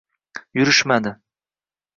Yurishmadi 0.57 1.11